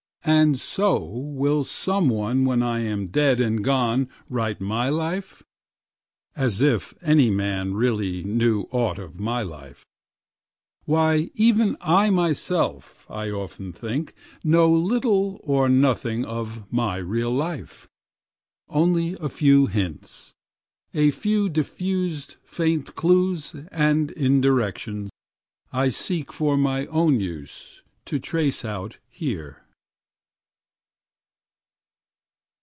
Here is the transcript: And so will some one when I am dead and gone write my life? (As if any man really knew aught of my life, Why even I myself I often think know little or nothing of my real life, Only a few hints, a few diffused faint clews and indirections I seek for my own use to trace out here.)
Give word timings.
And 0.23 0.59
so 0.59 0.99
will 1.03 1.63
some 1.63 2.07
one 2.07 2.45
when 2.45 2.61
I 2.61 2.81
am 2.81 3.07
dead 3.07 3.39
and 3.41 3.63
gone 3.63 4.07
write 4.29 4.61
my 4.61 4.87
life? 4.87 5.41
(As 6.35 6.61
if 6.61 6.93
any 7.01 7.31
man 7.31 7.73
really 7.73 8.23
knew 8.23 8.67
aught 8.69 8.99
of 8.99 9.19
my 9.19 9.41
life, 9.41 9.83
Why 10.85 11.31
even 11.33 11.75
I 11.81 12.11
myself 12.11 13.09
I 13.09 13.31
often 13.31 13.73
think 13.73 14.13
know 14.43 14.71
little 14.71 15.39
or 15.43 15.67
nothing 15.67 16.23
of 16.23 16.71
my 16.71 16.97
real 16.97 17.31
life, 17.33 17.87
Only 18.69 19.13
a 19.15 19.27
few 19.27 19.65
hints, 19.65 20.35
a 20.93 21.09
few 21.09 21.49
diffused 21.49 22.35
faint 22.43 22.93
clews 22.93 23.55
and 23.71 24.11
indirections 24.11 25.09
I 25.73 25.89
seek 25.89 26.31
for 26.31 26.57
my 26.57 26.85
own 26.87 27.19
use 27.19 27.81
to 28.05 28.19
trace 28.19 28.63
out 28.63 28.99
here.) 29.09 29.57